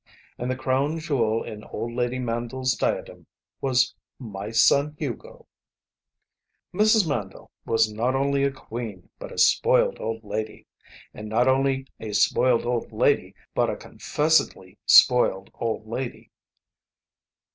[0.39, 3.27] And the crown jewel in old lady Mandle's diadem
[3.61, 5.45] was my son Hugo.
[6.73, 7.07] Mrs.
[7.07, 10.65] Mandle was not only a queen but a spoiled old lady.
[11.13, 16.31] And not only a spoiled old lady but a confessedly spoiled old lady.